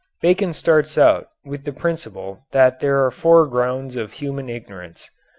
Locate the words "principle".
1.71-2.47